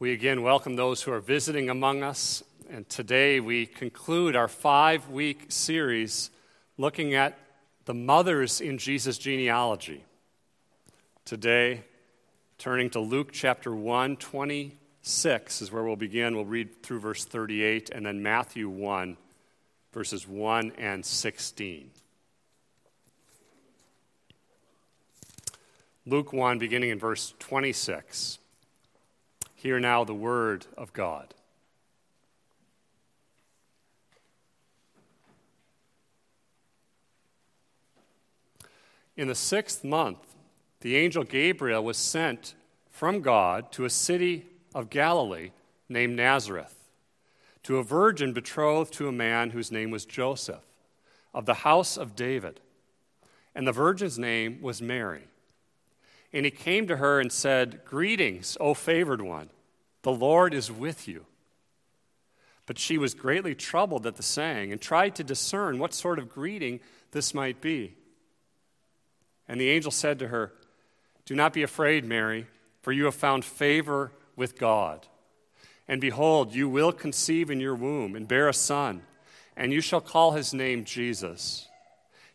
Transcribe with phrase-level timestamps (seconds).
[0.00, 5.10] We again welcome those who are visiting among us, and today we conclude our five
[5.10, 6.30] week series
[6.78, 7.38] looking at
[7.84, 10.02] the mothers in Jesus' genealogy.
[11.26, 11.84] Today,
[12.56, 16.34] turning to Luke chapter 1, 26 is where we'll begin.
[16.34, 19.18] We'll read through verse 38, and then Matthew 1,
[19.92, 21.90] verses 1 and 16.
[26.06, 28.39] Luke 1, beginning in verse 26.
[29.60, 31.34] Hear now the word of God.
[39.18, 40.34] In the sixth month,
[40.80, 42.54] the angel Gabriel was sent
[42.88, 45.50] from God to a city of Galilee
[45.90, 46.88] named Nazareth,
[47.64, 50.64] to a virgin betrothed to a man whose name was Joseph,
[51.34, 52.60] of the house of David.
[53.54, 55.24] And the virgin's name was Mary.
[56.32, 59.50] And he came to her and said, Greetings, O favored one,
[60.02, 61.26] the Lord is with you.
[62.66, 66.28] But she was greatly troubled at the saying and tried to discern what sort of
[66.28, 67.94] greeting this might be.
[69.48, 70.52] And the angel said to her,
[71.26, 72.46] Do not be afraid, Mary,
[72.82, 75.08] for you have found favor with God.
[75.88, 79.02] And behold, you will conceive in your womb and bear a son,
[79.56, 81.68] and you shall call his name Jesus.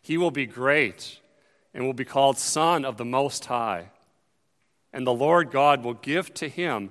[0.02, 1.18] He will be great
[1.72, 3.90] and will be called Son of the Most High.
[4.92, 6.90] And the Lord God will give to him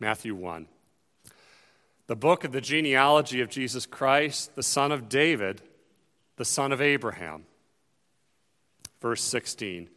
[0.00, 0.66] Matthew 1.
[2.06, 5.60] The book of the genealogy of Jesus Christ, the son of David,
[6.36, 7.44] the son of Abraham.
[9.00, 9.88] Verse 16.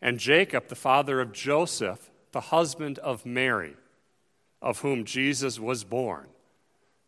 [0.00, 3.74] And Jacob, the father of Joseph, the husband of Mary,
[4.62, 6.26] of whom Jesus was born,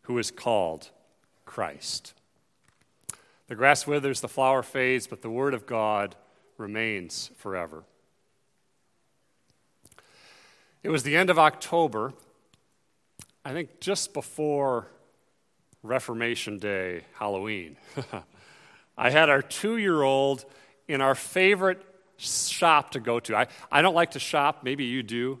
[0.03, 0.89] who is called
[1.45, 2.13] Christ.
[3.47, 6.15] The grass withers, the flower fades, but the word of God
[6.57, 7.83] remains forever.
[10.83, 12.13] It was the end of October,
[13.43, 14.87] I think just before
[15.81, 17.75] Reformation Day, Halloween.
[18.97, 20.45] I had our two year old
[20.87, 21.81] in our favorite
[22.17, 23.35] shop to go to.
[23.35, 25.39] I, I don't like to shop, maybe you do.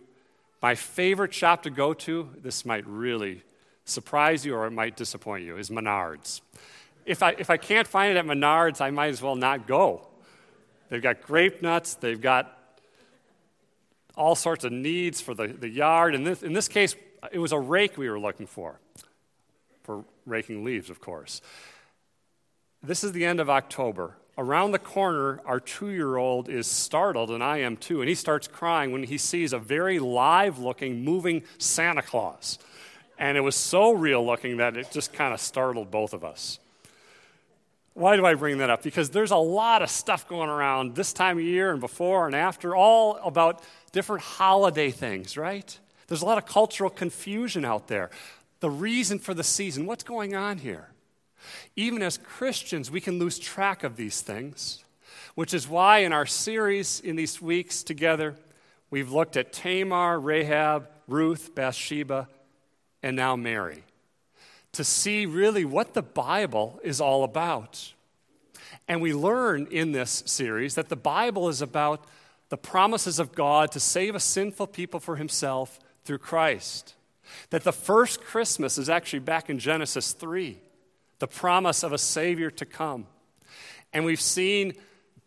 [0.63, 3.43] My favorite shop to go to, this might really
[3.85, 6.41] surprise you or it might disappoint you, is Menards.
[7.05, 10.07] If I, if I can't find it at Menards, I might as well not go.
[10.89, 12.57] They've got grape nuts, they've got
[14.15, 16.15] all sorts of needs for the, the yard.
[16.15, 16.95] In this, in this case,
[17.31, 18.79] it was a rake we were looking for,
[19.83, 21.41] for raking leaves, of course.
[22.83, 24.15] This is the end of October.
[24.37, 28.15] Around the corner, our two year old is startled, and I am too, and he
[28.15, 32.57] starts crying when he sees a very live looking, moving Santa Claus.
[33.19, 36.59] And it was so real looking that it just kind of startled both of us.
[37.93, 38.81] Why do I bring that up?
[38.81, 42.33] Because there's a lot of stuff going around this time of year and before and
[42.33, 43.61] after, all about
[43.91, 45.77] different holiday things, right?
[46.11, 48.09] There's a lot of cultural confusion out there.
[48.59, 50.89] The reason for the season, what's going on here?
[51.77, 54.83] Even as Christians, we can lose track of these things,
[55.35, 58.35] which is why in our series in these weeks together,
[58.89, 62.27] we've looked at Tamar, Rahab, Ruth, Bathsheba,
[63.01, 63.85] and now Mary
[64.73, 67.93] to see really what the Bible is all about.
[68.85, 72.03] And we learn in this series that the Bible is about
[72.49, 76.95] the promises of God to save a sinful people for himself through Christ.
[77.49, 80.59] That the first Christmas is actually back in Genesis 3,
[81.19, 83.07] the promise of a Savior to come.
[83.93, 84.73] And we've seen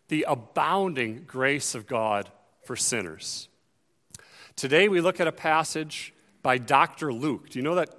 [0.07, 2.29] the abounding grace of God
[2.63, 3.49] for sinners.
[4.55, 6.13] Today we look at a passage
[6.43, 7.11] by Dr.
[7.11, 7.49] Luke.
[7.49, 7.89] Do you know that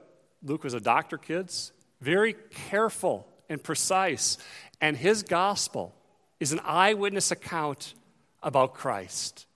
[0.43, 2.35] Luke was a doctor, kids, very
[2.69, 4.39] careful and precise.
[4.81, 5.95] And his gospel
[6.39, 7.95] is an eyewitness account
[8.43, 9.47] about Christ.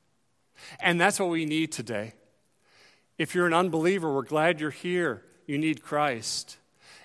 [0.80, 2.14] And that's what we need today.
[3.20, 5.22] If you're an unbeliever, we're glad you're here.
[5.46, 6.56] You need Christ.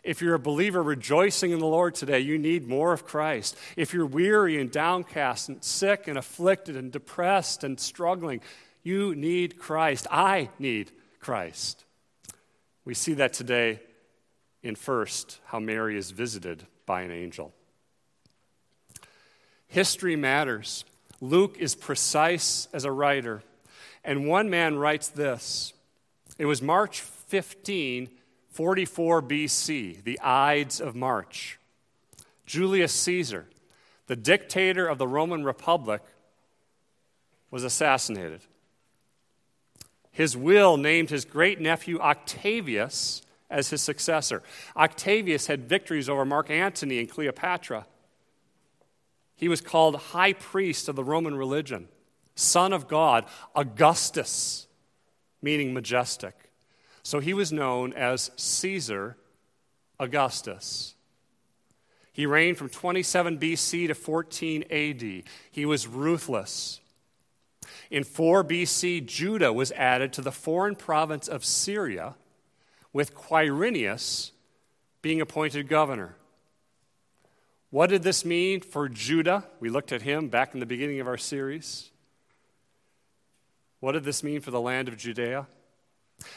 [0.02, 3.58] If you're a believer rejoicing in the Lord today, you need more of Christ.
[3.76, 8.40] If you're weary and downcast and sick and afflicted and depressed and struggling,
[8.82, 10.08] you need Christ.
[10.10, 10.90] I need
[11.20, 11.84] Christ.
[12.86, 13.82] We see that today
[14.64, 17.54] in first how Mary is visited by an angel.
[19.68, 20.86] History matters.
[21.20, 23.44] Luke is precise as a writer.
[24.06, 25.74] And one man writes this
[26.38, 28.10] It was March 15,
[28.50, 31.60] 44 BC, the Ides of March.
[32.46, 33.48] Julius Caesar,
[34.08, 36.02] the dictator of the Roman Republic,
[37.52, 38.42] was assassinated.
[40.12, 44.44] His will named his great nephew Octavius as his successor.
[44.76, 47.86] Octavius had victories over Mark Antony and Cleopatra.
[49.36, 51.90] He was called high priest of the Roman religion,
[52.36, 54.68] son of God, Augustus,
[55.46, 56.52] meaning majestic.
[57.04, 59.16] So he was known as Caesar
[60.00, 60.96] Augustus.
[62.12, 65.24] He reigned from 27 BC to 14 AD.
[65.52, 66.82] He was ruthless.
[67.92, 72.16] In 4 BC, Judah was added to the foreign province of Syria,
[72.92, 74.32] with Quirinius
[75.02, 76.16] being appointed governor.
[77.70, 79.44] What did this mean for Judah?
[79.60, 81.92] We looked at him back in the beginning of our series.
[83.80, 85.48] What did this mean for the land of Judea?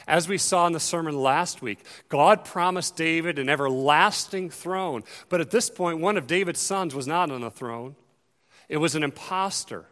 [0.07, 5.05] As we saw in the sermon last week, God promised David an everlasting throne.
[5.29, 7.95] But at this point, one of David's sons was not on the throne,
[8.69, 9.87] it was an impostor,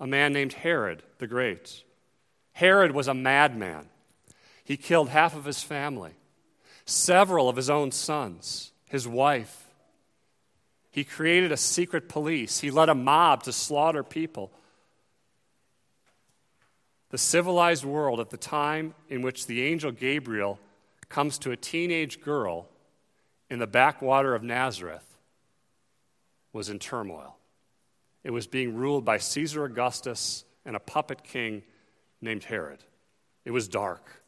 [0.00, 1.84] a man named Herod the Great.
[2.52, 3.88] Herod was a madman.
[4.64, 6.12] He killed half of his family,
[6.84, 9.70] several of his own sons, his wife,
[10.90, 12.60] he created a secret police.
[12.60, 14.50] He led a mob to slaughter people.
[17.10, 20.58] The civilized world at the time in which the angel Gabriel
[21.08, 22.68] comes to a teenage girl
[23.50, 25.16] in the backwater of Nazareth
[26.52, 27.36] was in turmoil.
[28.22, 31.62] It was being ruled by Caesar Augustus and a puppet king
[32.20, 32.84] named Herod.
[33.44, 34.22] It was dark.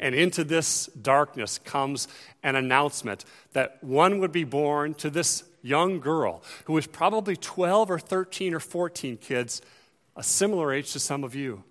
[0.00, 2.08] And into this darkness comes
[2.42, 7.90] an announcement that one would be born to this young girl who was probably 12
[7.90, 9.62] or 13 or 14 kids,
[10.16, 11.62] a similar age to some of you,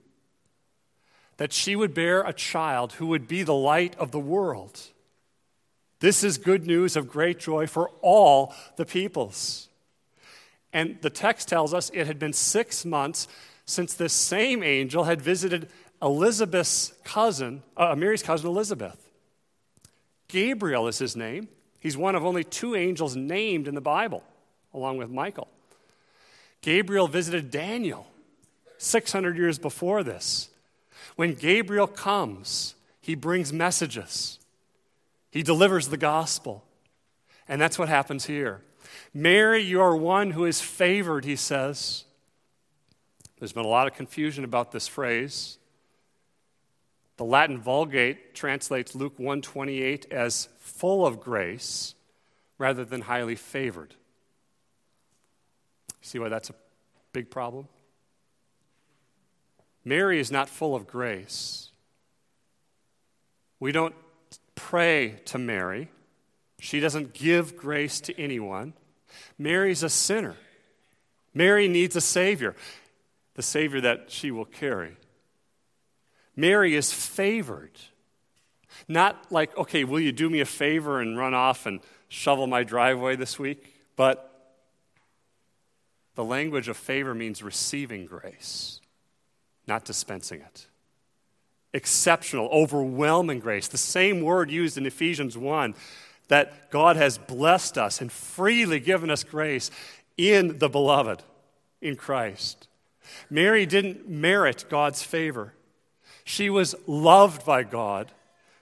[1.37, 4.79] that she would bear a child who would be the light of the world.
[5.99, 9.69] This is good news of great joy for all the peoples.
[10.73, 13.27] And the text tells us it had been six months
[13.65, 15.69] since this same angel had visited
[16.01, 18.99] Elizabeth's cousin, uh, Mary's cousin Elizabeth.
[20.27, 21.47] Gabriel is his name.
[21.79, 24.23] He's one of only two angels named in the Bible,
[24.73, 25.47] along with Michael.
[26.61, 28.07] Gabriel visited Daniel
[28.77, 30.49] 600 years before this.
[31.15, 34.39] When Gabriel comes, he brings messages,
[35.31, 36.63] he delivers the gospel.
[37.47, 38.61] And that's what happens here.
[39.13, 42.05] Mary, you are one who is favored, he says.
[43.37, 45.57] There's been a lot of confusion about this phrase.
[47.17, 51.95] The Latin Vulgate translates Luke 128 as full of grace
[52.57, 53.95] rather than highly favored.
[56.01, 56.55] See why that's a
[57.11, 57.67] big problem?
[59.85, 61.69] Mary is not full of grace.
[63.59, 63.95] We don't
[64.55, 65.89] pray to Mary.
[66.59, 68.73] She doesn't give grace to anyone.
[69.37, 70.35] Mary's a sinner.
[71.33, 72.55] Mary needs a Savior,
[73.35, 74.95] the Savior that she will carry.
[76.35, 77.71] Mary is favored.
[78.87, 82.63] Not like, okay, will you do me a favor and run off and shovel my
[82.63, 83.75] driveway this week?
[83.95, 84.29] But
[86.15, 88.81] the language of favor means receiving grace,
[89.67, 90.67] not dispensing it.
[91.73, 93.67] Exceptional, overwhelming grace.
[93.67, 95.73] The same word used in Ephesians 1
[96.27, 99.71] that God has blessed us and freely given us grace
[100.17, 101.23] in the beloved,
[101.81, 102.67] in Christ.
[103.29, 105.53] Mary didn't merit God's favor.
[106.23, 108.11] She was loved by God,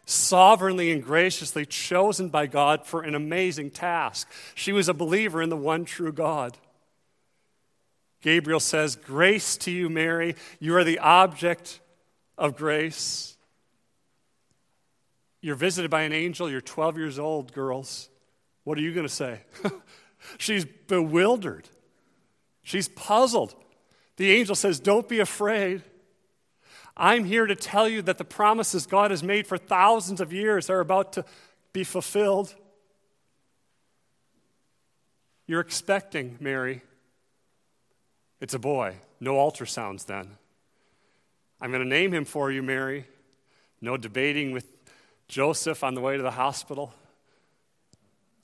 [0.05, 4.27] sovereignly and graciously chosen by God for an amazing task.
[4.55, 6.57] She was a believer in the one true God.
[8.21, 10.35] Gabriel says, Grace to you, Mary.
[10.59, 11.79] You are the object
[12.37, 13.35] of grace.
[15.41, 16.49] You're visited by an angel.
[16.49, 18.09] You're 12 years old, girls.
[18.63, 19.41] What are you going to say?
[20.37, 21.67] She's bewildered.
[22.61, 23.55] She's puzzled.
[24.17, 25.81] The angel says, Don't be afraid.
[26.95, 30.69] I'm here to tell you that the promises God has made for thousands of years
[30.69, 31.25] are about to
[31.73, 32.53] be fulfilled.
[35.47, 36.83] You're expecting, Mary.
[38.41, 38.95] It's a boy.
[39.19, 40.27] No ultrasounds then.
[41.61, 43.05] I'm going to name him for you, Mary.
[43.79, 44.65] No debating with
[45.27, 46.93] Joseph on the way to the hospital.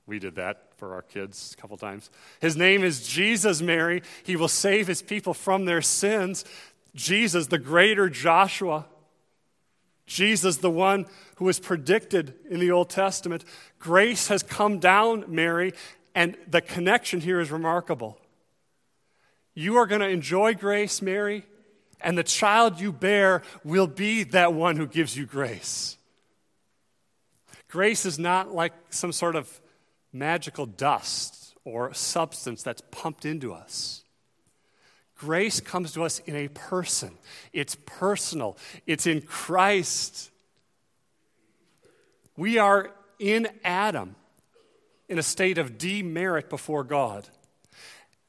[0.06, 2.12] We did that for our kids a couple times.
[2.40, 4.04] His name is Jesus, Mary.
[4.24, 6.46] He will save his people from their sins.
[6.94, 8.86] Jesus, the greater Joshua.
[10.06, 13.44] Jesus, the one who was predicted in the Old Testament.
[13.80, 15.74] Grace has come down, Mary,
[16.16, 18.20] and the connection here is remarkable.
[19.58, 21.44] You are going to enjoy grace, Mary,
[22.00, 25.98] and the child you bear will be that one who gives you grace.
[27.68, 29.60] Grace is not like some sort of
[30.14, 34.04] magical dust or substance that's pumped into us.
[35.18, 37.18] Grace comes to us in a person.
[37.52, 38.60] It's personal.
[38.86, 40.30] It's in Christ.
[42.36, 44.18] We are in Adam
[45.10, 47.28] in a state of demerit before God.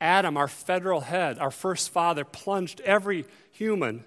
[0.01, 4.05] Adam, our federal head, our first father, plunged every human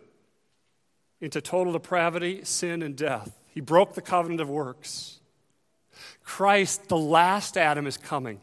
[1.19, 3.37] into total depravity, sin, and death.
[3.47, 5.19] He broke the covenant of works.
[6.23, 8.41] Christ, the last Adam, is coming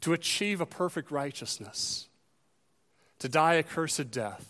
[0.00, 2.08] to achieve a perfect righteousness,
[3.18, 4.46] to die a cursed death,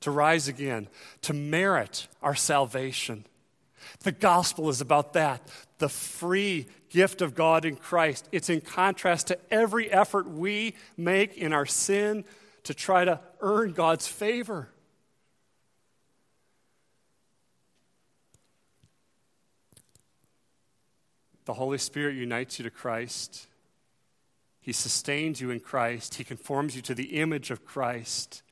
[0.00, 0.88] to rise again,
[1.22, 3.24] to merit our salvation.
[4.00, 5.40] The gospel is about that
[5.78, 8.26] the free gift of God in Christ.
[8.32, 12.24] It's in contrast to every effort we make in our sin
[12.62, 14.70] to try to earn God's favor.
[21.44, 23.46] The Holy Spirit unites you to Christ.
[24.62, 26.14] He sustains you in Christ.
[26.14, 28.42] He conforms you to the image of Christ.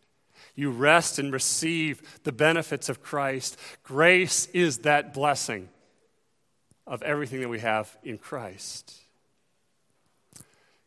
[0.55, 3.59] You rest and receive the benefits of Christ.
[3.85, 5.71] Grace is that blessing
[6.87, 8.95] of everything that we have in Christ.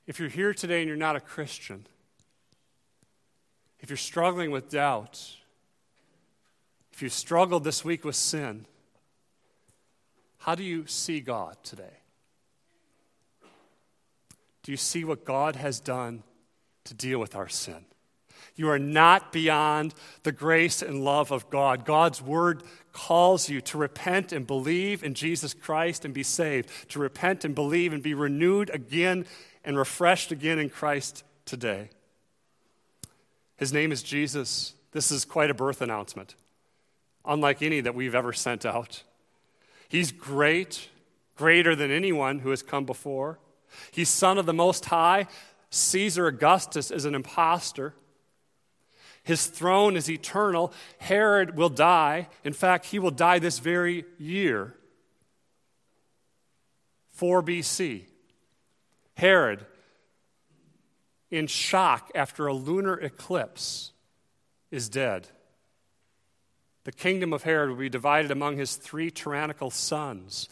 [0.05, 1.85] If you're here today and you're not a Christian,
[3.79, 5.35] if you're struggling with doubt,
[6.93, 8.65] if you struggled this week with sin,
[10.39, 11.99] how do you see God today?
[14.63, 16.23] Do you see what God has done
[16.85, 17.85] to deal with our sin?
[18.57, 21.85] You are not beyond the grace and love of God.
[21.85, 26.99] God's word calls you to repent and believe in Jesus Christ and be saved, to
[26.99, 29.25] repent and believe and be renewed again
[29.63, 31.91] and refreshed again in Christ today.
[33.57, 34.73] His name is Jesus.
[34.91, 36.33] This is quite a birth announcement,
[37.25, 39.03] unlike any that we've ever sent out.
[39.87, 40.89] He's great,
[41.35, 43.37] greater than anyone who has come before.
[43.91, 45.27] He's Son of the Most High.
[45.69, 47.93] Caesar Augustus is an impostor.
[49.27, 50.71] His throne is eternal.
[50.99, 52.29] Herod will die.
[52.45, 54.73] In fact, he will die this very year.
[57.11, 58.05] 4 BC.
[59.17, 59.65] Herod,
[61.29, 63.91] in shock after a lunar eclipse,
[64.71, 65.27] is dead.
[66.85, 70.47] The kingdom of Herod will be divided among his three tyrannical sons.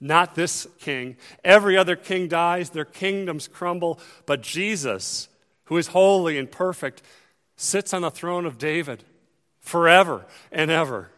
[0.00, 1.16] Not this king.
[1.42, 5.30] Every other king dies, their kingdoms crumble, but Jesus,
[5.64, 7.00] who is holy and perfect,
[7.58, 9.04] sits on the throne of David
[9.60, 11.10] forever and ever.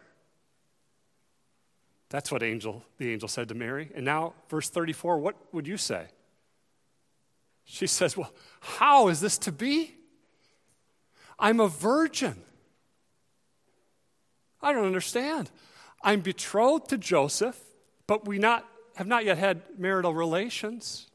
[2.09, 3.91] That's what angel, the angel said to Mary.
[3.95, 6.07] And now, verse 34, what would you say?
[7.65, 9.95] She says, Well, how is this to be?
[11.39, 12.43] I'm a virgin.
[14.61, 15.51] I don't understand.
[16.03, 17.59] I'm betrothed to Joseph,
[18.07, 18.67] but we not,
[18.97, 21.07] have not yet had marital relations.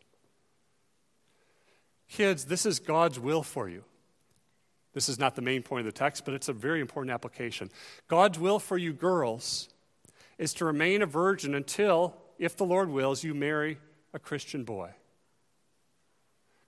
[2.10, 3.84] Kids, this is God's will for you.
[4.96, 7.70] This is not the main point of the text, but it's a very important application.
[8.08, 9.68] God's will for you girls
[10.38, 13.78] is to remain a virgin until, if the Lord wills, you marry
[14.14, 14.92] a Christian boy.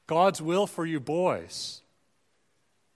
[0.07, 1.81] God's will for you boys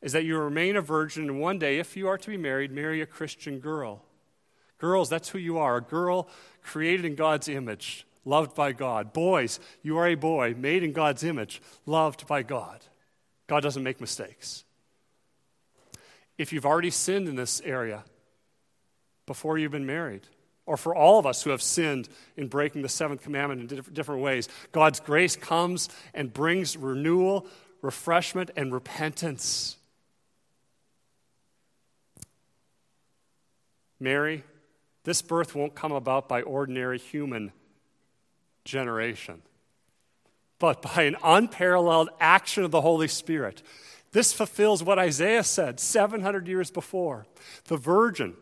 [0.01, 2.71] is that you remain a virgin and one day, if you are to be married,
[2.71, 4.03] marry a Christian girl.
[4.79, 6.27] Girls, that's who you are a girl
[6.61, 9.13] created in God's image, loved by God.
[9.13, 12.83] Boys, you are a boy made in God's image, loved by God.
[13.47, 14.65] God doesn't make mistakes.
[16.41, 18.03] If you've already sinned in this area
[19.27, 20.21] before you've been married,
[20.65, 24.23] or for all of us who have sinned in breaking the seventh commandment in different
[24.23, 27.45] ways, God's grace comes and brings renewal,
[27.83, 29.77] refreshment, and repentance.
[33.99, 34.43] Mary,
[35.03, 37.51] this birth won't come about by ordinary human
[38.65, 39.43] generation,
[40.57, 43.61] but by an unparalleled action of the Holy Spirit.
[44.11, 47.25] This fulfills what Isaiah said 700 years before.
[47.65, 48.35] The virgin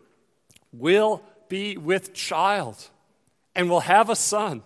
[0.73, 2.89] will be with child
[3.55, 4.63] and will have a son,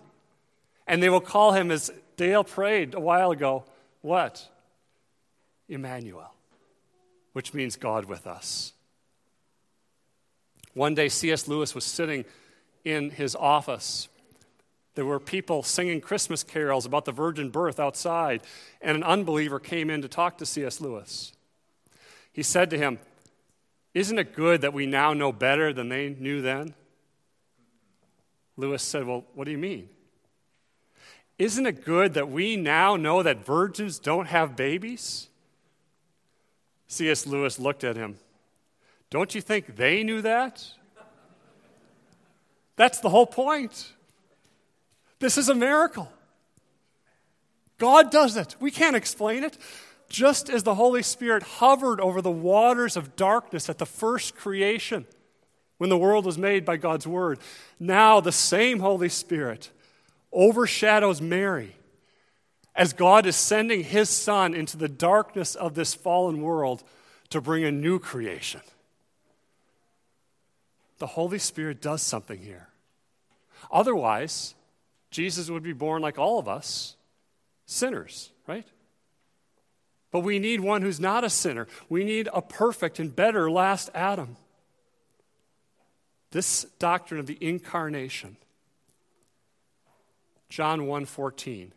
[0.86, 3.64] and they will call him, as Dale prayed a while ago,
[4.00, 4.48] what?
[5.68, 6.32] Emmanuel,
[7.32, 8.72] which means God with us.
[10.74, 11.48] One day, C.S.
[11.48, 12.24] Lewis was sitting
[12.84, 14.08] in his office.
[14.94, 18.42] There were people singing Christmas carols about the virgin birth outside,
[18.80, 20.80] and an unbeliever came in to talk to C.S.
[20.80, 21.32] Lewis.
[22.32, 22.98] He said to him,
[23.92, 26.74] Isn't it good that we now know better than they knew then?
[28.56, 29.88] Lewis said, Well, what do you mean?
[31.38, 35.28] Isn't it good that we now know that virgins don't have babies?
[36.86, 37.26] C.S.
[37.26, 38.18] Lewis looked at him.
[39.10, 40.64] Don't you think they knew that?
[42.76, 43.92] That's the whole point.
[45.24, 46.12] This is a miracle.
[47.78, 48.56] God does it.
[48.60, 49.56] We can't explain it.
[50.10, 55.06] Just as the Holy Spirit hovered over the waters of darkness at the first creation,
[55.78, 57.38] when the world was made by God's Word,
[57.80, 59.70] now the same Holy Spirit
[60.30, 61.74] overshadows Mary
[62.76, 66.84] as God is sending his son into the darkness of this fallen world
[67.30, 68.60] to bring a new creation.
[70.98, 72.68] The Holy Spirit does something here.
[73.72, 74.54] Otherwise,
[75.14, 76.96] Jesus would be born like all of us,
[77.66, 78.66] sinners, right?
[80.10, 81.68] But we need one who's not a sinner.
[81.88, 84.36] We need a perfect and better last Adam.
[86.32, 88.36] This doctrine of the incarnation
[90.48, 91.72] John 1:14.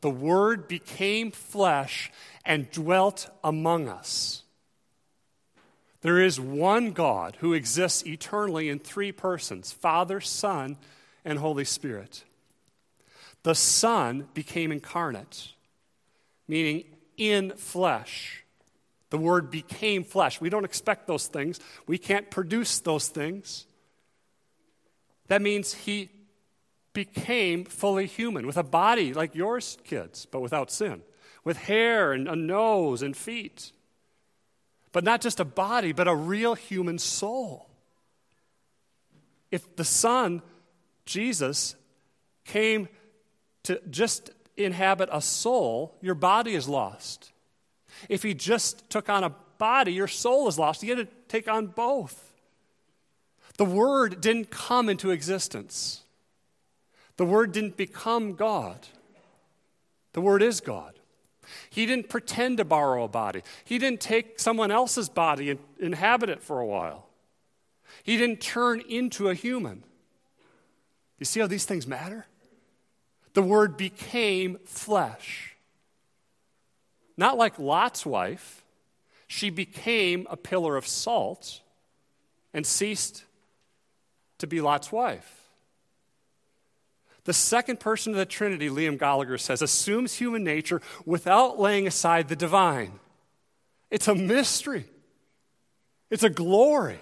[0.00, 2.10] The word became flesh
[2.46, 4.42] and dwelt among us.
[6.00, 10.78] There is one God who exists eternally in three persons Father, Son,
[11.26, 12.24] and Holy Spirit.
[13.42, 15.52] The Son became incarnate,
[16.46, 16.84] meaning
[17.16, 18.44] in flesh.
[19.10, 20.40] The word became flesh.
[20.40, 23.66] We don't expect those things, we can't produce those things.
[25.28, 26.10] That means he
[26.92, 31.02] became fully human with a body like yours, kids, but without sin,
[31.44, 33.70] with hair and a nose and feet.
[34.92, 37.68] But not just a body, but a real human soul.
[39.50, 40.42] If the Son,
[41.06, 41.76] Jesus,
[42.44, 42.88] came
[43.64, 47.32] to just inhabit a soul, your body is lost.
[48.08, 50.82] If he just took on a body, your soul is lost.
[50.82, 52.34] You had to take on both.
[53.56, 56.02] The Word didn't come into existence.
[57.16, 58.86] The Word didn't become God,
[60.14, 60.94] the Word is God.
[61.68, 66.30] He didn't pretend to borrow a body, He didn't take someone else's body and inhabit
[66.30, 67.06] it for a while.
[68.02, 69.84] He didn't turn into a human.
[71.18, 72.26] You see how these things matter?
[73.34, 75.56] The Word became flesh.
[77.16, 78.64] Not like Lot's wife,
[79.26, 81.60] she became a pillar of salt
[82.52, 83.24] and ceased
[84.38, 85.36] to be Lot's wife.
[87.24, 92.28] The second person of the Trinity, Liam Gallagher says, assumes human nature without laying aside
[92.28, 92.98] the divine.
[93.90, 94.86] It's a mystery,
[96.10, 96.98] it's a glory.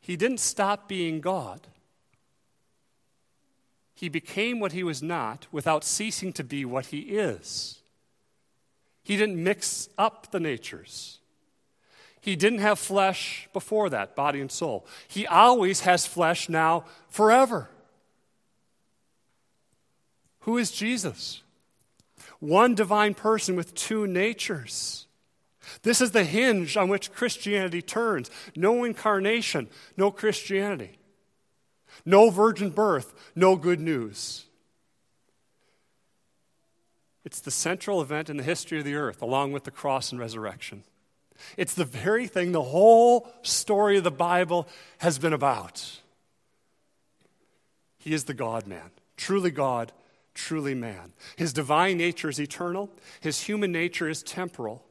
[0.00, 1.60] He didn't stop being God.
[4.02, 7.82] He became what he was not without ceasing to be what he is.
[9.04, 11.20] He didn't mix up the natures.
[12.20, 14.84] He didn't have flesh before that, body and soul.
[15.06, 17.70] He always has flesh now, forever.
[20.40, 21.44] Who is Jesus?
[22.40, 25.06] One divine person with two natures.
[25.84, 28.32] This is the hinge on which Christianity turns.
[28.56, 30.98] No incarnation, no Christianity.
[32.04, 34.46] No virgin birth, no good news.
[37.24, 40.20] It's the central event in the history of the earth, along with the cross and
[40.20, 40.82] resurrection.
[41.56, 46.00] It's the very thing the whole story of the Bible has been about.
[47.98, 49.92] He is the God man, truly God,
[50.34, 51.12] truly man.
[51.36, 54.84] His divine nature is eternal, his human nature is temporal.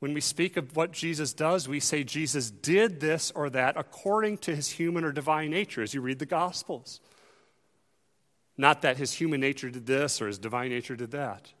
[0.00, 4.38] When we speak of what Jesus does, we say Jesus did this or that according
[4.38, 7.00] to his human or divine nature as you read the Gospels.
[8.56, 11.52] Not that his human nature did this or his divine nature did that.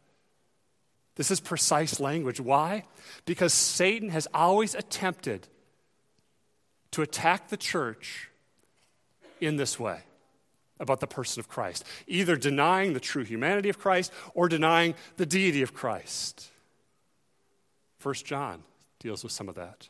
[1.16, 2.40] This is precise language.
[2.40, 2.84] Why?
[3.24, 5.48] Because Satan has always attempted
[6.92, 8.30] to attack the church
[9.40, 10.00] in this way
[10.78, 15.26] about the person of Christ, either denying the true humanity of Christ or denying the
[15.26, 16.48] deity of Christ.
[17.98, 18.62] First John
[18.98, 19.88] deals with some of that.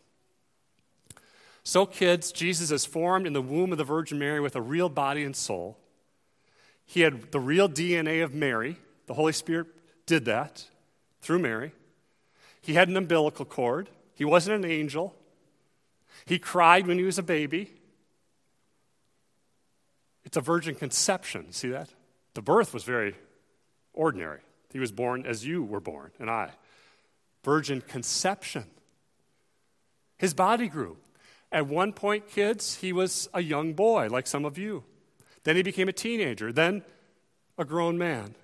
[1.62, 4.88] So, kids, Jesus is formed in the womb of the Virgin Mary with a real
[4.88, 5.76] body and soul.
[6.86, 8.78] He had the real DNA of Mary.
[9.06, 9.66] The Holy Spirit
[10.06, 10.66] did that
[11.20, 11.72] through Mary.
[12.62, 13.90] He had an umbilical cord.
[14.14, 15.14] He wasn't an angel.
[16.24, 17.70] He cried when he was a baby.
[20.24, 21.52] It's a virgin conception.
[21.52, 21.90] See that?
[22.34, 23.14] The birth was very
[23.92, 24.40] ordinary.
[24.72, 26.50] He was born as you were born, and I.
[27.44, 28.64] Virgin conception.
[30.18, 30.96] His body grew.
[31.50, 34.84] At one point, kids, he was a young boy, like some of you.
[35.44, 36.82] Then he became a teenager, then
[37.56, 38.34] a grown man.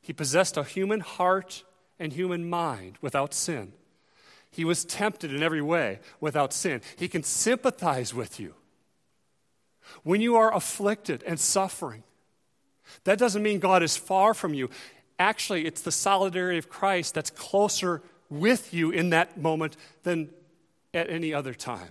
[0.00, 1.64] He possessed a human heart
[1.98, 3.72] and human mind without sin.
[4.50, 6.80] He was tempted in every way without sin.
[6.96, 8.54] He can sympathize with you.
[10.02, 12.04] When you are afflicted and suffering,
[13.04, 14.70] that doesn't mean God is far from you.
[15.18, 20.30] Actually, it's the solidarity of Christ that's closer with you in that moment than
[20.92, 21.90] at any other time.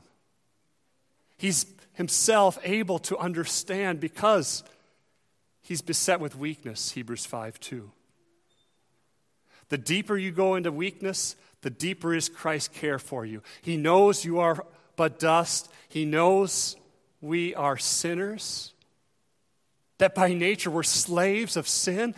[1.37, 4.63] He's himself able to understand because
[5.61, 7.91] he's beset with weakness, Hebrews 5 2.
[9.69, 13.41] The deeper you go into weakness, the deeper is Christ's care for you.
[13.61, 16.75] He knows you are but dust, He knows
[17.21, 18.73] we are sinners,
[19.97, 22.15] that by nature we're slaves of sin.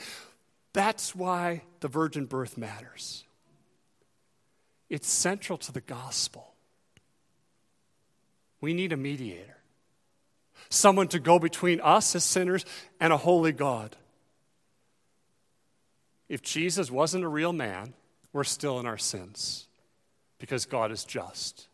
[0.75, 3.23] That's why the virgin birth matters.
[4.89, 6.53] It's central to the gospel.
[8.59, 9.55] We need a mediator,
[10.69, 12.65] someone to go between us as sinners
[12.99, 13.95] and a holy God.
[16.27, 17.93] If Jesus wasn't a real man,
[18.33, 19.67] we're still in our sins
[20.39, 21.69] because God is just.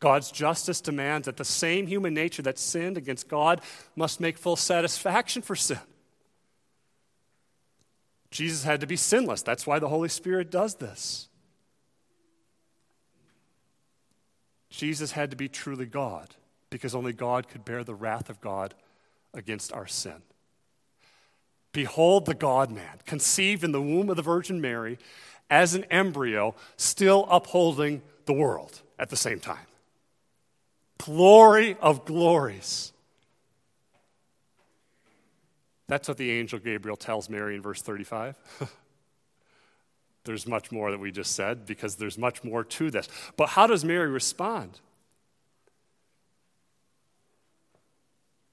[0.00, 3.62] God's justice demands that the same human nature that sinned against God
[3.96, 5.78] must make full satisfaction for sin.
[8.32, 9.42] Jesus had to be sinless.
[9.42, 11.28] That's why the Holy Spirit does this.
[14.70, 16.34] Jesus had to be truly God
[16.70, 18.74] because only God could bear the wrath of God
[19.34, 20.22] against our sin.
[21.72, 24.98] Behold the God man, conceived in the womb of the Virgin Mary
[25.50, 29.66] as an embryo, still upholding the world at the same time.
[30.98, 32.91] Glory of glories.
[35.88, 38.36] That's what the angel Gabriel tells Mary in verse 35.
[40.24, 43.08] there's much more that we just said because there's much more to this.
[43.36, 44.80] But how does Mary respond?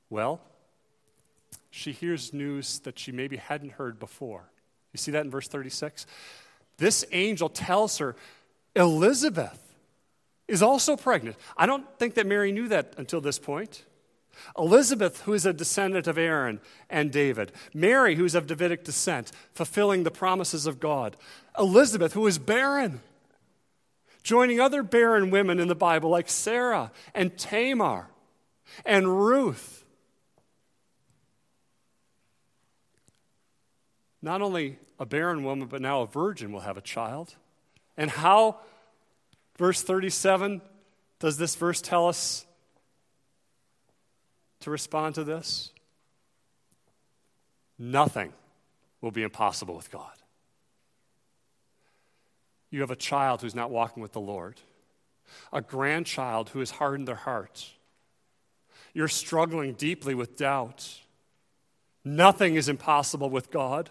[0.09, 0.41] Well,
[1.69, 4.49] she hears news that she maybe hadn't heard before.
[4.91, 6.07] You see that in verse 36?
[6.77, 8.15] This angel tells her
[8.75, 9.61] Elizabeth
[10.47, 11.35] is also pregnant.
[11.55, 13.85] I don't think that Mary knew that until this point.
[14.57, 17.51] Elizabeth, who is a descendant of Aaron and David.
[17.73, 21.17] Mary, who is of Davidic descent, fulfilling the promises of God.
[21.57, 23.01] Elizabeth, who is barren,
[24.23, 28.07] joining other barren women in the Bible like Sarah and Tamar
[28.85, 29.79] and Ruth
[34.21, 37.35] not only a barren woman, but now a virgin will have a child.
[37.95, 38.57] And how,
[39.57, 40.61] verse 37,
[41.19, 42.45] does this verse tell us
[44.61, 45.71] to respond to this?
[47.77, 48.33] Nothing
[49.01, 50.11] will be impossible with God.
[52.69, 54.61] You have a child who's not walking with the Lord,
[55.51, 57.69] a grandchild who has hardened their heart.
[58.93, 60.99] You're struggling deeply with doubt.
[62.03, 63.89] Nothing is impossible with God.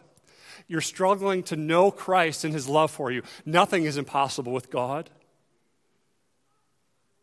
[0.67, 3.23] You're struggling to know Christ and his love for you.
[3.47, 5.09] Nothing is impossible with God.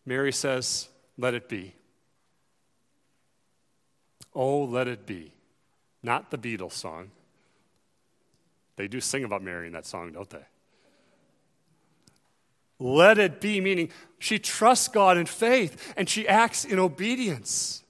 [0.05, 1.75] Mary says, Let it be.
[4.35, 5.31] Oh, let it be.
[6.03, 7.09] Not the Beatles song.
[8.75, 10.45] They do sing about Mary in that song, don't they?
[12.77, 17.83] Let it be, meaning she trusts God in faith and she acts in obedience.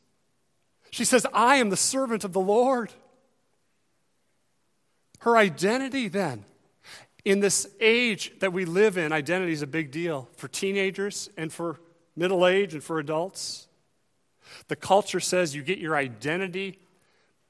[0.92, 2.94] She says, I am the servant of the Lord.
[5.20, 6.46] Her identity, then,
[7.26, 11.52] in this age that we live in, identity is a big deal for teenagers and
[11.52, 11.80] for
[12.16, 13.68] middle age and for adults.
[14.68, 16.80] The culture says you get your identity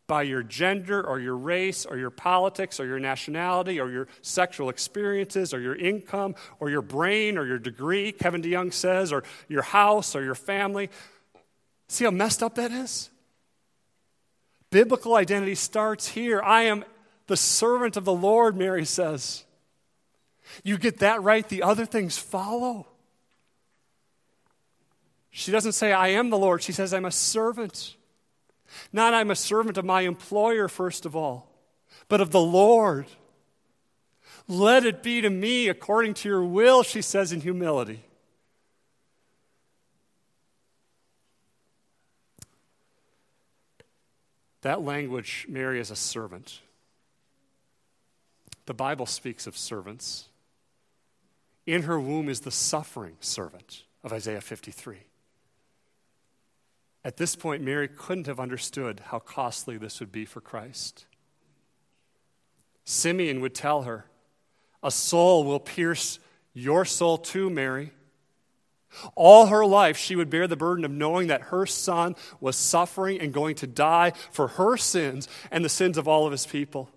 [0.08, 4.70] by your gender or your race or your politics or your nationality or your sexual
[4.70, 9.64] experiences or your income or your brain or your degree, Kevin DeYoung says, or your
[9.64, 10.90] house or your family.
[11.88, 13.10] See how messed up that is?
[14.70, 16.42] Biblical identity starts here.
[16.42, 16.84] I am
[17.28, 19.44] the servant of the Lord, Mary says.
[20.64, 22.88] You get that right, the other things follow.
[25.38, 26.64] She doesn't say, I am the Lord.
[26.64, 27.98] She says, I'm a servant.
[28.94, 31.52] Not I'm a servant of my employer, first of all,
[32.08, 33.06] but of the Lord.
[34.48, 38.06] Let it be to me according to your will, she says in humility.
[44.62, 46.62] That language, Mary is a servant.
[48.68, 50.30] The Bible speaks of servants.
[51.66, 55.02] In her womb is the suffering servant of Isaiah 53.
[57.06, 61.06] At this point, Mary couldn't have understood how costly this would be for Christ.
[62.84, 64.08] Simeon would tell her,
[64.82, 66.18] A soul will pierce
[66.56, 67.92] your soul too, Mary.
[69.14, 73.22] All her life, she would bear the burden of knowing that her son was suffering
[73.22, 76.90] and going to die for her sins and the sins of all of his people.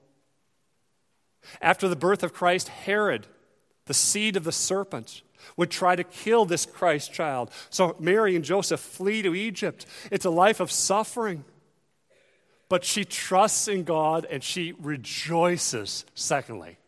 [1.61, 3.27] After the birth of Christ, Herod,
[3.85, 5.21] the seed of the serpent,
[5.57, 7.51] would try to kill this Christ child.
[7.71, 9.87] So Mary and Joseph flee to Egypt.
[10.11, 11.45] It's a life of suffering.
[12.69, 16.79] But she trusts in God and she rejoices, secondly,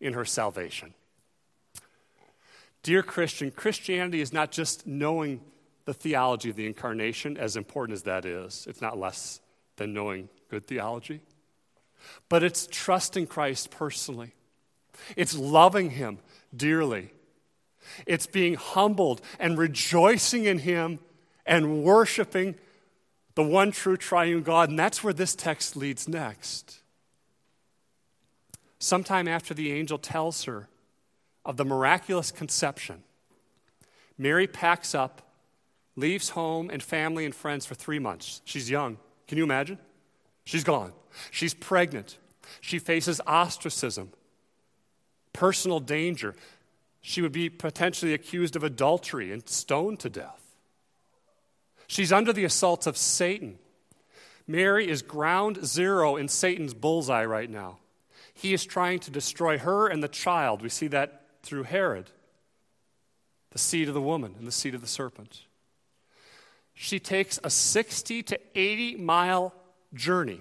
[0.00, 0.94] in her salvation.
[2.82, 5.40] Dear Christian, Christianity is not just knowing
[5.84, 8.66] the theology of the incarnation, as important as that is.
[8.68, 9.40] It's not less
[9.76, 11.20] than knowing good theology.
[12.28, 14.32] But it's trusting Christ personally,
[15.16, 16.18] it's loving Him
[16.54, 17.10] dearly,
[18.06, 20.98] it's being humbled and rejoicing in Him
[21.46, 22.54] and worshiping
[23.34, 24.70] the one true triune God.
[24.70, 26.80] And that's where this text leads next.
[28.78, 30.68] Sometime after the angel tells her
[31.44, 33.02] of the miraculous conception,
[34.18, 35.22] Mary packs up,
[35.96, 38.42] leaves home and family and friends for three months.
[38.44, 38.98] She's young.
[39.26, 39.78] Can you imagine?
[40.44, 40.92] She's gone.
[41.30, 42.18] She's pregnant.
[42.60, 44.10] She faces ostracism,
[45.32, 46.34] personal danger.
[47.06, 50.56] She would be potentially accused of adultery and stoned to death.
[51.86, 53.58] She's under the assaults of Satan.
[54.46, 57.76] Mary is ground zero in Satan's bullseye right now.
[58.32, 60.62] He is trying to destroy her and the child.
[60.62, 62.08] We see that through Herod,
[63.50, 65.42] the seed of the woman and the seed of the serpent.
[66.72, 69.52] She takes a 60 to 80 mile
[69.92, 70.40] journey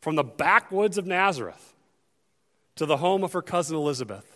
[0.00, 1.74] from the backwoods of Nazareth
[2.76, 4.31] to the home of her cousin Elizabeth,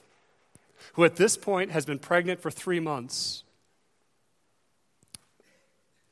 [0.97, 3.45] who at this point has been pregnant for three months.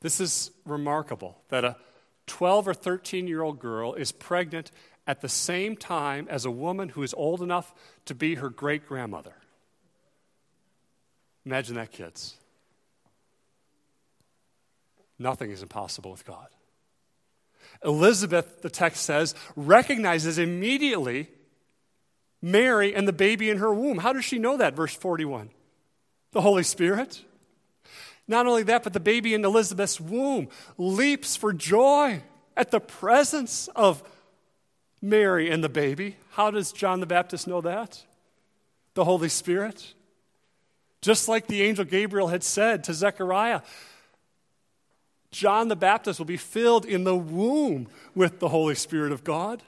[0.01, 1.75] This is remarkable that a
[2.27, 4.69] 12 or 13 year old girl is pregnant
[5.07, 7.73] at the same time as a woman who is old enough
[8.05, 9.33] to be her great grandmother.
[11.47, 12.35] Imagine that, kids.
[15.17, 16.47] Nothing is impossible with God.
[17.83, 21.27] Elizabeth, the text says, recognizes immediately
[22.45, 23.97] Mary and the baby in her womb.
[23.97, 24.75] How does she know that?
[24.75, 25.49] Verse 41.
[26.31, 27.23] The Holy Spirit.
[28.27, 32.21] Not only that, but the baby in Elizabeth's womb leaps for joy
[32.55, 34.03] at the presence of
[35.01, 36.17] Mary and the baby.
[36.33, 38.03] How does John the Baptist know that?
[38.93, 39.95] The Holy Spirit.
[41.01, 43.61] Just like the angel Gabriel had said to Zechariah,
[45.31, 49.63] John the Baptist will be filled in the womb with the Holy Spirit of God.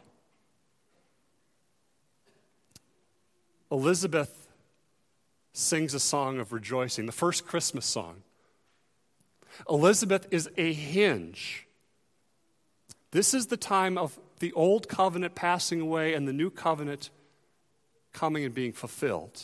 [3.71, 4.47] Elizabeth
[5.53, 8.23] sings a song of rejoicing, the first Christmas song.
[9.69, 11.67] Elizabeth is a hinge.
[13.12, 17.10] This is the time of the old covenant passing away and the new covenant
[18.13, 19.41] coming and being fulfilled.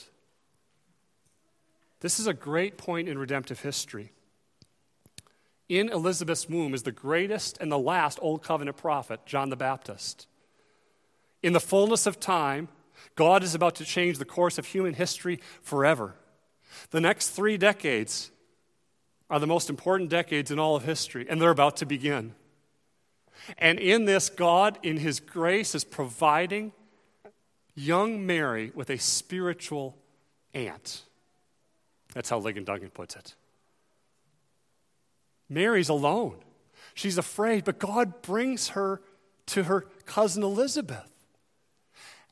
[2.01, 4.11] This is a great point in redemptive history
[5.69, 10.27] in Elizabeth's womb is the greatest and the last Old Covenant prophet, John the Baptist.
[11.41, 12.67] In the fullness of time,
[13.15, 16.15] God is about to change the course of human history forever.
[16.91, 18.31] The next three decades
[19.29, 22.35] are the most important decades in all of history, and they're about to begin.
[23.57, 26.71] And in this, God, in His grace, is providing
[27.75, 29.97] young Mary with a spiritual
[30.53, 31.03] aunt.
[32.13, 33.35] That's how Ligon Duncan puts it.
[35.49, 36.37] Mary's alone.
[36.93, 39.01] She's afraid, but God brings her
[39.47, 41.09] to her cousin Elizabeth.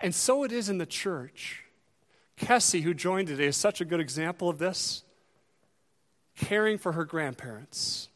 [0.01, 1.63] And so it is in the church.
[2.37, 5.03] Kessie, who joined today, is such a good example of this.
[6.35, 8.09] Caring for her grandparents.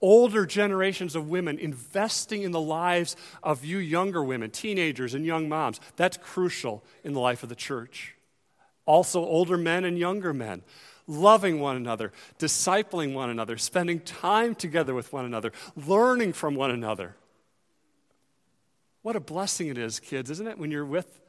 [0.00, 5.48] Older generations of women investing in the lives of you younger women, teenagers, and young
[5.48, 5.80] moms.
[5.96, 8.14] That's crucial in the life of the church.
[8.86, 10.62] Also, older men and younger men
[11.06, 16.70] loving one another, discipling one another, spending time together with one another, learning from one
[16.70, 17.14] another.
[19.04, 21.20] What a blessing it is, kids, isn't it, when you're with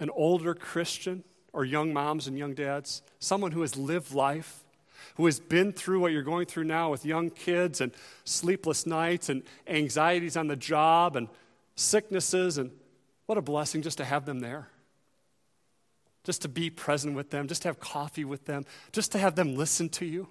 [0.00, 1.22] an older Christian
[1.52, 4.64] or young moms and young dads, someone who has lived life,
[5.16, 7.92] who has been through what you're going through now with young kids and
[8.24, 11.28] sleepless nights and anxieties on the job and
[11.76, 12.56] sicknesses.
[12.56, 12.70] And
[13.26, 14.68] what a blessing just to have them there
[16.24, 19.36] just to be present with them, just to have coffee with them, just to have
[19.36, 20.26] them listen to you.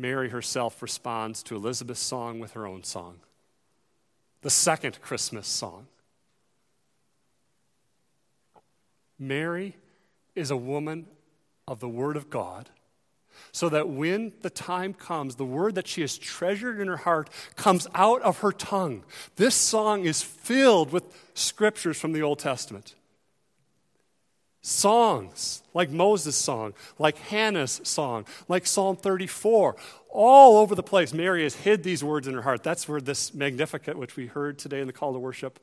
[0.00, 3.20] Mary herself responds to Elizabeth's song with her own song,
[4.40, 5.86] the second Christmas song.
[9.18, 9.76] Mary
[10.34, 11.06] is a woman
[11.68, 12.70] of the Word of God
[13.52, 17.28] so that when the time comes, the word that she has treasured in her heart
[17.56, 19.02] comes out of her tongue.
[19.36, 22.94] This song is filled with scriptures from the Old Testament.
[24.62, 29.76] Songs like Moses' song, like Hannah's song, like Psalm 34,
[30.10, 31.14] all over the place.
[31.14, 32.62] Mary has hid these words in her heart.
[32.62, 35.58] That's where this Magnificat, which we heard today in the call to worship,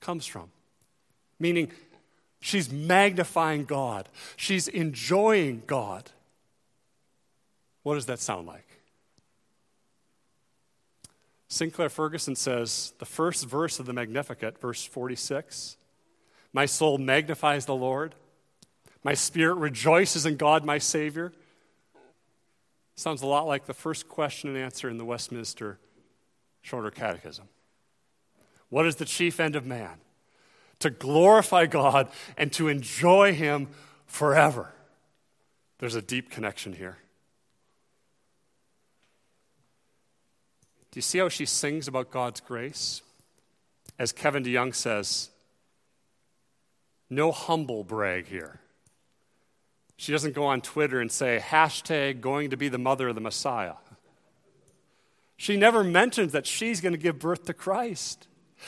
[0.00, 0.50] comes from.
[1.38, 1.70] Meaning,
[2.40, 6.10] she's magnifying God, she's enjoying God.
[7.82, 8.66] What does that sound like?
[11.48, 15.76] Sinclair Ferguson says the first verse of the Magnificat, verse 46
[16.54, 18.14] My soul magnifies the Lord,
[19.02, 21.32] my spirit rejoices in God, my Savior.
[22.96, 25.78] Sounds a lot like the first question and answer in the Westminster
[26.62, 27.46] Shorter Catechism.
[28.70, 29.98] What is the chief end of man?
[30.78, 33.68] To glorify God and to enjoy Him
[34.06, 34.72] forever.
[35.78, 36.98] There's a deep connection here.
[40.92, 43.02] Do you see how she sings about God's grace?
[43.98, 45.30] As Kevin DeYoung says,
[47.10, 48.60] no humble brag here.
[49.96, 53.20] She doesn't go on Twitter and say, hashtag going to be the mother of the
[53.20, 53.74] Messiah.
[55.36, 58.26] She never mentions that she's going to give birth to Christ.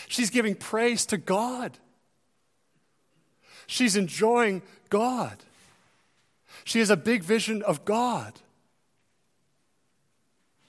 [0.08, 1.78] She's giving praise to God.
[3.66, 5.36] She's enjoying God.
[6.64, 8.32] She has a big vision of God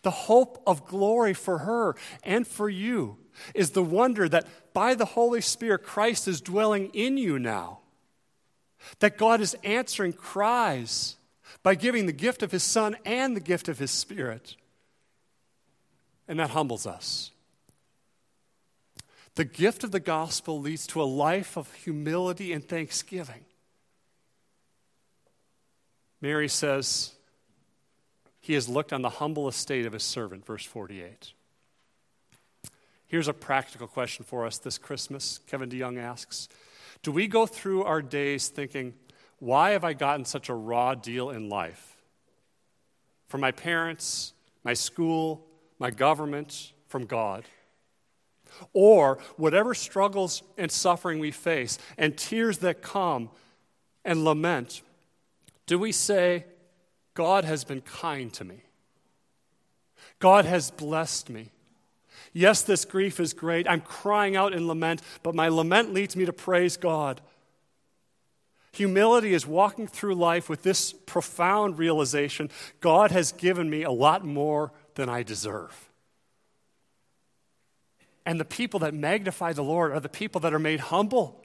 [0.02, 3.18] the hope of glory for her and for you
[3.54, 7.80] is the wonder that by the Holy Spirit, Christ is dwelling in you now.
[9.00, 11.16] That God is answering cries
[11.64, 14.56] by giving the gift of His Son and the gift of His Spirit.
[16.28, 17.32] And that humbles us.
[19.36, 23.46] The gift of the gospel leads to a life of humility and thanksgiving.
[26.22, 27.14] Mary says,
[28.48, 31.34] he has looked on the humble estate of his servant, verse 48.
[33.06, 35.42] Here's a practical question for us this Christmas.
[35.48, 36.48] Kevin DeYoung asks
[37.04, 38.94] Do we go through our days thinking,
[39.40, 41.98] why have I gotten such a raw deal in life?
[43.28, 44.32] From my parents,
[44.64, 45.46] my school,
[45.78, 47.44] my government, from God.
[48.72, 53.30] Or whatever struggles and suffering we face and tears that come
[54.06, 54.84] and lament,
[55.66, 56.46] do we say,
[57.18, 58.62] God has been kind to me.
[60.20, 61.50] God has blessed me.
[62.32, 63.68] Yes, this grief is great.
[63.68, 67.20] I'm crying out in lament, but my lament leads me to praise God.
[68.74, 72.52] Humility is walking through life with this profound realization
[72.82, 75.90] God has given me a lot more than I deserve.
[78.28, 81.44] And the people that magnify the Lord are the people that are made humble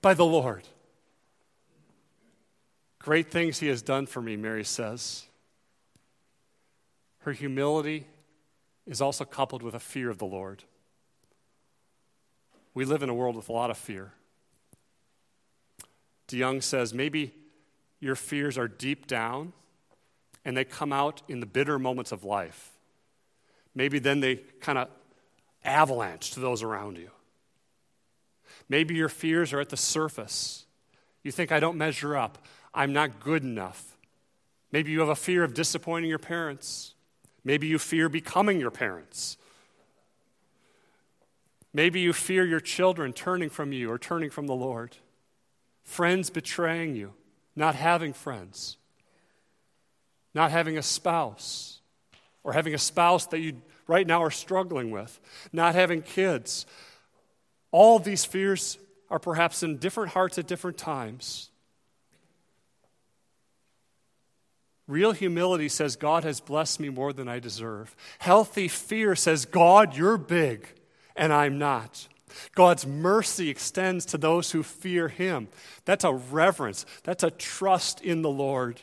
[0.00, 0.62] by the Lord.
[3.08, 5.24] Great things he has done for me, Mary says.
[7.20, 8.06] Her humility
[8.86, 10.64] is also coupled with a fear of the Lord.
[12.74, 14.12] We live in a world with a lot of fear.
[16.28, 17.32] DeYoung says maybe
[17.98, 19.54] your fears are deep down
[20.44, 22.72] and they come out in the bitter moments of life.
[23.74, 24.88] Maybe then they kind of
[25.64, 27.08] avalanche to those around you.
[28.68, 30.66] Maybe your fears are at the surface.
[31.22, 32.36] You think, I don't measure up.
[32.78, 33.98] I'm not good enough.
[34.70, 36.94] Maybe you have a fear of disappointing your parents.
[37.42, 39.36] Maybe you fear becoming your parents.
[41.74, 44.96] Maybe you fear your children turning from you or turning from the Lord.
[45.82, 47.14] Friends betraying you,
[47.56, 48.76] not having friends,
[50.32, 51.80] not having a spouse,
[52.44, 55.18] or having a spouse that you right now are struggling with,
[55.52, 56.64] not having kids.
[57.72, 58.78] All these fears
[59.10, 61.50] are perhaps in different hearts at different times.
[64.88, 67.94] Real humility says, God has blessed me more than I deserve.
[68.18, 70.66] Healthy fear says, God, you're big
[71.14, 72.08] and I'm not.
[72.54, 75.48] God's mercy extends to those who fear Him.
[75.84, 78.80] That's a reverence, that's a trust in the Lord,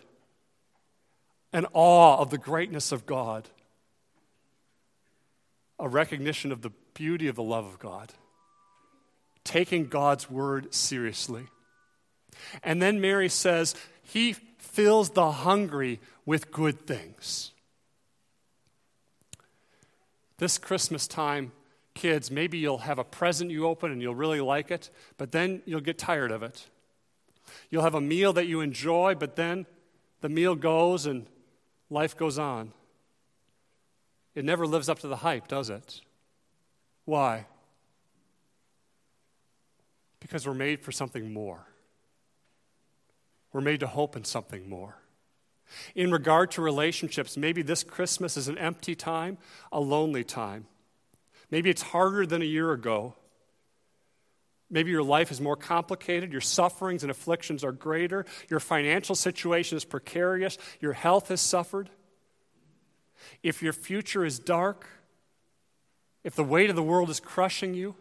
[1.52, 3.50] an awe of the greatness of God,
[5.80, 8.14] a recognition of the beauty of the love of God,
[9.43, 11.47] taking God's word seriously.
[12.64, 14.36] And then Mary says, He
[14.66, 17.51] fills the hungry with good things.
[20.38, 21.53] This Christmas time,
[21.93, 25.61] kids, maybe you'll have a present you open and you'll really like it, but then
[25.66, 26.66] you'll get tired of it.
[27.70, 29.66] You'll have a meal that you enjoy, but then
[30.22, 31.26] the meal goes and
[31.89, 32.74] life goes on.
[34.34, 36.01] It never lives up to the hype, does it?
[37.05, 37.45] Why?
[40.20, 41.66] Because we're made for something more.
[43.56, 44.97] We're made to hope in something more.
[45.95, 49.38] In regard to relationships, maybe this Christmas is an empty time,
[49.72, 50.66] a lonely time.
[51.49, 53.16] Maybe it's harder than a year ago.
[54.70, 59.78] Maybe your life is more complicated, your sufferings and afflictions are greater, your financial situation
[59.78, 61.89] is precarious, your health has suffered.
[63.41, 64.86] If your future is dark,
[66.26, 67.95] if the weight of the world is crushing you,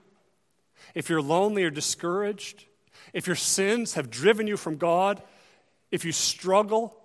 [0.97, 2.65] if you're lonely or discouraged,
[3.13, 5.23] if your sins have driven you from God,
[5.95, 7.01] if you struggle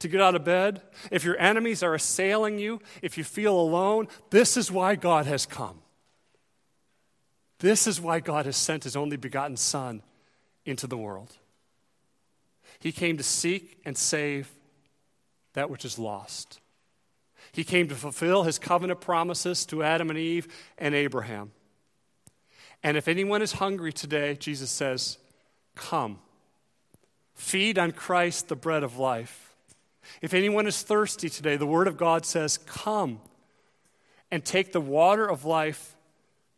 [0.00, 4.06] to get out of bed, if your enemies are assailing you, if you feel alone,
[4.28, 5.80] this is why God has come.
[7.60, 10.02] This is why God has sent his only begotten Son
[10.66, 11.38] into the world.
[12.80, 14.52] He came to seek and save
[15.54, 16.60] that which is lost.
[17.50, 21.52] He came to fulfill his covenant promises to Adam and Eve and Abraham.
[22.82, 25.16] And if anyone is hungry today, Jesus says,
[25.76, 26.18] Come.
[27.34, 29.54] Feed on Christ, the bread of life.
[30.22, 33.20] If anyone is thirsty today, the Word of God says, Come
[34.30, 35.96] and take the water of life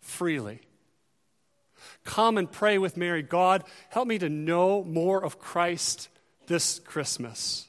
[0.01, 0.61] freely.
[2.05, 6.09] Come and pray with Mary God, help me to know more of Christ
[6.47, 7.67] this Christmas.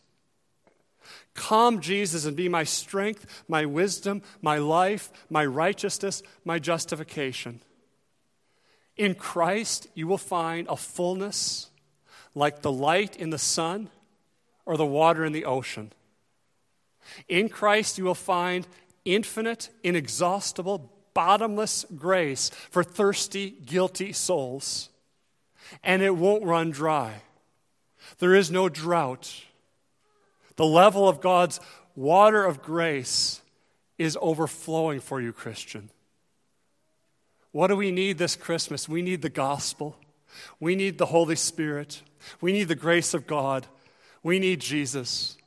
[1.33, 7.61] Come, Jesus, and be my strength, my wisdom, my life, my righteousness, my justification.
[8.95, 11.69] In Christ, you will find a fullness
[12.37, 13.89] like the light in the sun
[14.65, 15.91] or the water in the ocean.
[17.27, 18.67] In Christ, you will find
[19.05, 24.89] infinite, inexhaustible, bottomless grace for thirsty, guilty souls.
[25.83, 27.21] And it won't run dry.
[28.19, 29.43] There is no drought.
[30.55, 31.59] The level of God's
[31.95, 33.41] water of grace
[33.97, 35.89] is overflowing for you, Christian.
[37.51, 38.87] What do we need this Christmas?
[38.87, 39.97] We need the gospel.
[40.59, 42.01] We need the Holy Spirit.
[42.41, 43.67] We need the grace of God.
[44.23, 45.37] We need Jesus.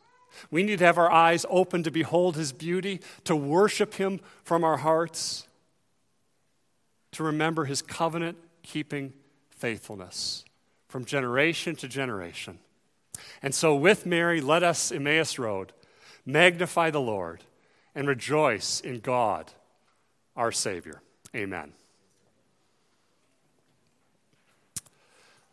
[0.50, 4.64] We need to have our eyes open to behold his beauty, to worship him from
[4.64, 5.46] our hearts
[7.12, 9.12] to remember his covenant keeping
[9.50, 10.44] faithfulness
[10.88, 12.58] from generation to generation.
[13.42, 15.72] And so, with Mary, let us, Emmaus Road,
[16.24, 17.44] magnify the Lord
[17.94, 19.52] and rejoice in God,
[20.36, 21.02] our Savior.
[21.34, 21.72] Amen.